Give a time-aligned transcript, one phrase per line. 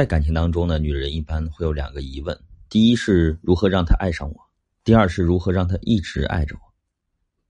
[0.00, 2.34] 在感情当中呢，女人一般会有两个疑问：
[2.70, 4.34] 第一是如何让他爱上我；
[4.82, 6.60] 第二是如何让他一直爱着我。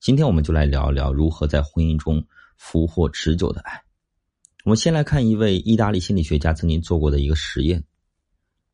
[0.00, 2.26] 今天我们就来聊一聊如何在婚姻中
[2.56, 3.80] 俘获持久的爱。
[4.64, 7.84] 我们先来看一位意大利心理学家曾经做过的一个实验：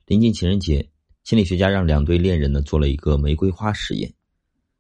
[0.07, 0.89] 临近情人节，
[1.25, 4.11] 心理学家让两对恋人呢做了一个玫瑰花实验。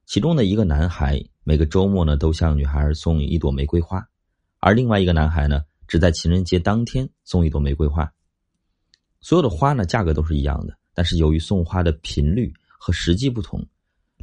[0.06, 4.02] 其中的一个男孩每个周末呢都向女孩送一朵玫瑰花，
[4.58, 8.10] 而另外一个男孩呢只在情人节当天送一朵玫瑰花。
[9.26, 13.60] 所有的花呢价格都是一样的，但是由于送花的频率和时机不同，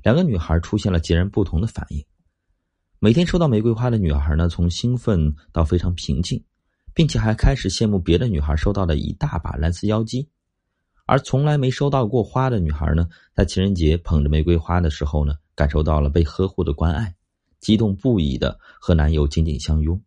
[0.01, 2.01] 两个女孩出现了截然不同的反应。
[2.99, 6.41] 每天收到玫瑰花的女孩呢，从兴奋到非常平静，
[6.93, 10.25] 并且还开始羡慕别的女孩收到了一大把蓝色妖姬。
[11.05, 17.13] 而从来没收到过花的女孩呢，在情人节捧着玫瑰花的时候呢，感受到了被呵护的关爱，
[17.59, 20.01] 激动不已的和男友紧紧相拥。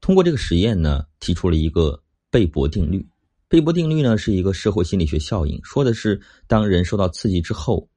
[0.00, 3.06] 通过这个实验呢，提出了一个贝博定律。
[3.54, 7.88] 贝博定律呢是一个社会心理学效应，说的是当人受到刺激之后，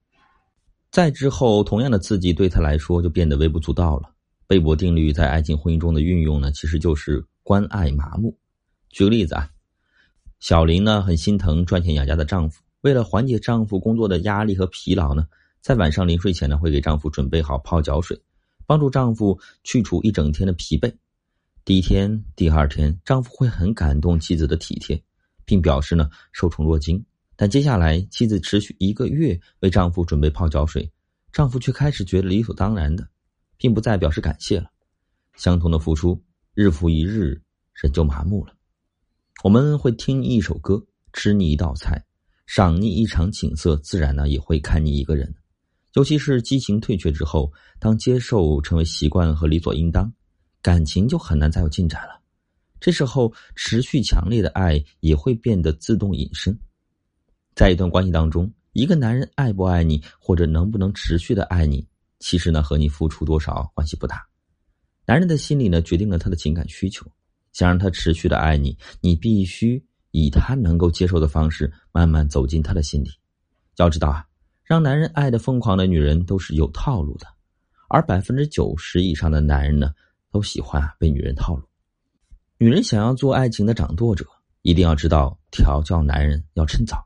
[0.91, 4.11] 再之后同样的刺激对他来说就变得微不足道了。
[4.45, 8.37] 贝博定律在爱情婚姻中的运用呢，其实就是关爱麻木。
[8.91, 9.49] 举个例子啊，
[10.39, 15.25] 小林呢很心疼赚钱养家的丈夫，为了缓解丈夫工作的压力和疲劳呢，
[15.59, 18.21] 在晚上临睡前呢会给丈夫准备好泡脚水，
[18.67, 20.93] 帮助丈夫去除一整天的疲惫。
[21.65, 25.01] 第一天、第二天，丈夫会很感动妻子的体贴。
[25.47, 27.03] 并表示呢受宠若惊，
[27.37, 30.91] 但接下来妻子持续一个月为丈夫准备泡脚水，
[31.31, 33.07] 丈夫却开始觉得理所当然的，
[33.57, 34.69] 并不再表示感谢了。
[35.35, 36.21] 相同的付出，
[36.53, 37.41] 日复一日，
[37.73, 38.53] 人就麻木了。
[39.43, 42.03] 我们会听一首歌，吃腻一道菜，
[42.45, 45.33] 赏腻一场景色，自然呢也会看腻一个人。
[45.93, 50.11] 尤其是激情退却之后，当接受成为习惯和理所应当，
[50.61, 52.19] 感情就很难再有进展了。
[52.79, 56.57] 这时候，持续强烈的爱也会变得自动隐身。
[57.55, 61.87] 在一段关系当中，一个男人爱不爱你，或者能不能持续的爱你，
[62.19, 64.25] 其实呢和你付出多少关系不大。
[65.05, 67.05] 男人的心理呢决定了他的情感需求。
[67.53, 73.09] 想让他持续的爱你，你必须以他能够接受的方式慢慢走进他的心里。
[73.77, 74.23] 要知道啊，
[74.63, 77.25] 让男人爱的疯狂的女人都是有套路的，
[77.89, 79.91] 而百分之九十以上的男人呢
[80.31, 81.66] 都喜欢被女人套路。
[82.59, 84.25] 女人想要做爱情的掌舵者，
[84.63, 87.05] 一定要知道调教男人要趁早。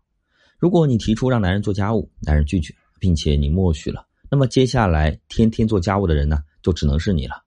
[0.57, 7.43] 如果你提出让男人做家务，男人拒绝，并且你默许了，那么接下来天天做家务的人呢，就只能是你了。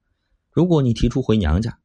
[0.50, 1.78] 如果你提出回娘家，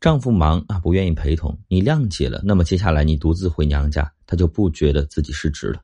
[0.00, 5.82] 丈夫忙啊，不愿意陪同，你谅解了，那么接下来你独自回娘家，他就不觉得自己失职了。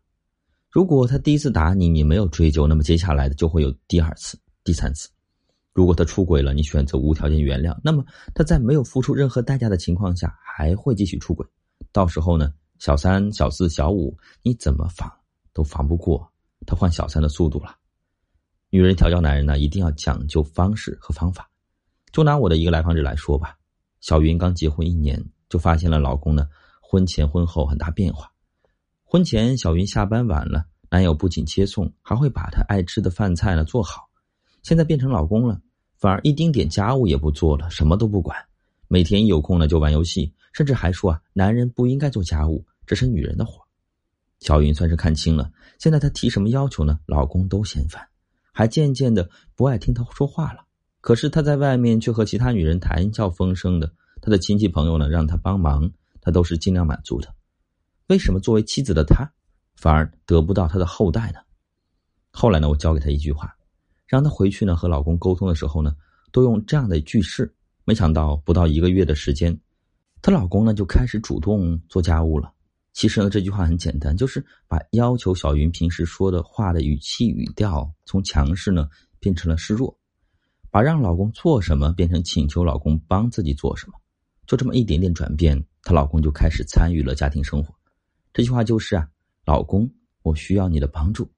[0.70, 5.10] 如果他第一次打你，你没有追究，那么接下来的就会有第二次、第三次。
[5.78, 11.46] 如果他出轨了，你选择无条件原谅，那么他在没有付出任何代价的情况下还会继续出轨。
[11.92, 15.08] 到时候呢，小三、小四、小五，你怎么防
[15.52, 16.28] 都防不过
[16.66, 17.76] 他换小三的速度了。
[18.70, 21.48] 女人调教男人呢，一定要讲究方式和方法。
[22.10, 23.56] 就拿我的一个来访者来说吧，
[24.00, 26.48] 小云刚结婚一年，就发现了老公呢
[26.82, 28.28] 婚前婚后很大变化。
[29.04, 34.08] 婚前小云下班晚了，男友不仅接送，还会把她爱吃的饭菜呢做好。
[34.64, 35.60] 现在变成老公了。
[35.98, 38.38] 反而一丁点家务也不做了，什么都不管，
[38.86, 43.60] 每天一有空呢就玩游戏，甚至还说啊，男人不应该做家务，这是女人的活。
[44.38, 45.50] 小云算是看清了，
[45.80, 48.06] 现在她提什么要求呢，老公都嫌烦，
[48.52, 50.64] 还渐渐的不爱听她说话了。
[51.00, 53.92] 可是她在外面却和其他女人谈笑风生的，
[54.22, 57.34] 她的亲戚朋友呢让她帮忙，她都是尽量满足的。
[58.06, 59.28] 为什么作为妻子的她，
[59.74, 61.40] 反而得不到她的后代呢？
[62.30, 63.57] 后来呢，我教给她一句话。
[64.08, 65.94] 让她回去呢，和老公沟通的时候呢，
[66.32, 67.54] 都用这样的句式。
[67.84, 69.56] 没想到不到一个月的时间，
[70.20, 72.52] 她老公呢就开始主动做家务了。
[72.92, 78.88] 其实呢，这句话很简单，就是把要求小云平时说的话的语气语调从强势呢
[79.20, 79.96] 变成了示弱，
[80.70, 83.94] 把让老公做什么变成请求老公帮自己做什么。
[84.46, 87.74] 就这么一点点转变，她老公就开始参与了家庭生活。
[88.32, 89.08] 这句话就是啊，
[89.44, 89.88] 老公，
[90.22, 91.30] 我需要你的帮助。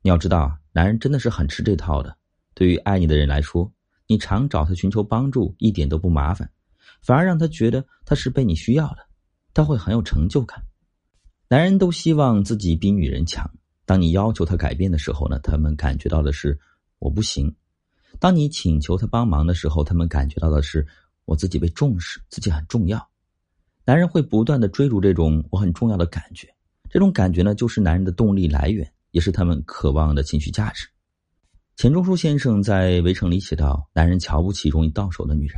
[0.00, 0.63] 你要知道啊。
[0.74, 2.16] 男人真的是很吃这套的。
[2.52, 3.72] 对于爱你的人来说，
[4.08, 6.50] 你常找他寻求帮助，一点都不麻烦，
[7.00, 8.98] 反而让他觉得他是被你需要的，
[9.54, 10.64] 他会很有成就感。
[11.46, 13.48] 男人都希望自己比女人强。
[13.86, 16.58] 当你要求他改变的时候呢，他们感觉到的是
[16.98, 17.48] 我不行；
[18.18, 20.84] 当你请求他帮忙的时候，他们感觉到的是
[21.24, 23.08] 我自己被重视，自己很重要。
[23.84, 26.52] 男人会不断的追逐这种我很重要的感觉，
[26.90, 28.90] 这种感觉呢，就是男人的动力来源。
[29.14, 30.88] 也是他们渴望的情绪价值。
[31.76, 35.56] 钱钟书先生在《围城》里写道：“男人瞧不起容易到手的女人。”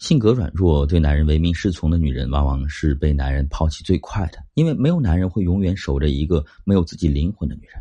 [0.00, 4.42] 性格软弱、对男人唯命是从的女人，往往是被男人抛弃最快的。
[4.54, 7.74] 因为没有男人会永远守着一个没有自己灵魂的女人。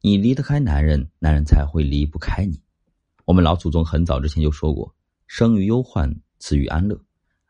[0.00, 2.60] 你离得开男人，男人才会离不开你。
[3.24, 4.92] 我们老祖宗很早之前就说过
[5.28, 7.00] ：“生于忧患，死于安乐。”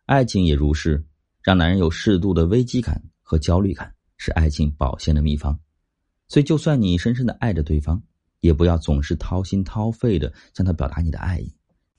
[0.04, 1.02] 爱情也如是，
[1.42, 5.58] 让男人有适度的危机感和焦虑感，是爱情保鲜的秘方。
[6.32, 8.02] 所以，就算你深深的爱着对方，
[8.40, 11.52] 也不要总是掏心掏肺的向他表达你的爱意。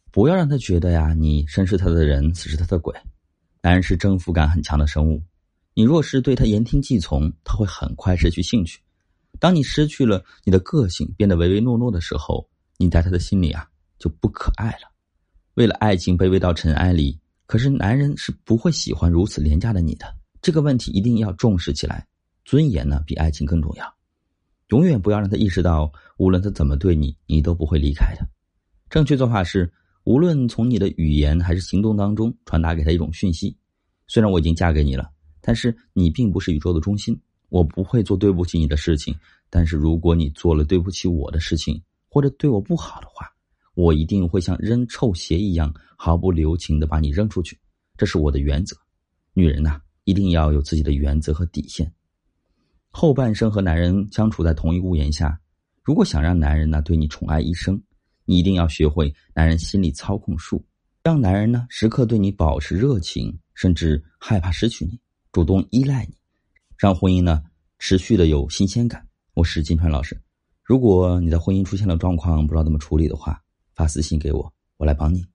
[0.10, 2.92] 不要让他觉得呀，你生是他的人，死是他的鬼。
[3.62, 5.22] 男人是征服感很强的生物，
[5.76, 8.80] 你若是对他言听计从，他会很快失去兴趣。
[9.40, 13.70] 当你失去了你的个性，变得唯唯诺诺的时候，你在他的心里啊
[14.00, 14.92] 就不可爱了。
[15.54, 20.12] 为了爱情卑微到尘埃里，可是男人是不会喜欢如此廉价的你的。
[20.42, 22.08] 这个问题一定要重视起来。
[22.44, 23.94] 尊严呢，比爱情更重要。
[24.74, 28.28] 永远不要让他意识到，无论他怎么对你，你都不会离开的。
[28.90, 29.72] 正确做法是。
[30.06, 33.56] 无论从你的语言还是行动当中传达给他一种讯息，
[34.08, 35.10] 虽然我已经嫁给你了，
[35.40, 37.18] 但是你并不是宇宙的中心。
[37.48, 39.16] 我不会做对不起你的事情，
[39.50, 43.32] 但是如果你做了对不起我的事情，或者对我不好的话，
[43.76, 47.58] 我一定会像扔臭鞋一样毫不留情的把你扔出去。
[47.96, 48.76] 这是我的原则。
[49.34, 51.90] 女人呐，一定要有自己的原则和底线。
[52.96, 55.38] 后半生和男人相处在同一屋檐下，
[55.82, 57.82] 如果想让男人呢对你宠爱一生。
[58.24, 60.64] 你一定要学会男人心理操控术，
[61.04, 64.98] 让男人呢时刻对你保持热情，甚至害怕失去你，
[65.32, 66.16] 主动依赖你，
[66.78, 67.44] 让婚姻呢
[67.80, 69.06] 持续的有新鲜感。
[69.34, 70.16] 我是金川老师，
[70.64, 73.42] 如果你的婚姻出现了状况，不知道怎么处理的话，
[73.74, 75.26] 发私信给我，我来帮你。